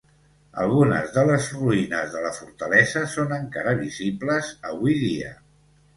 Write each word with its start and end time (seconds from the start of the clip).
Algunes 0.61 1.11
de 1.17 1.25
les 1.31 1.49
ruïnes 1.57 2.15
de 2.15 2.23
la 2.25 2.31
fortalesa 2.37 3.03
són 3.17 3.37
encara 3.41 3.77
visibles 3.85 4.51
avui 4.71 4.97
dia. 5.07 5.35